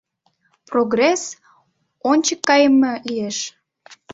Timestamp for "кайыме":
2.49-2.93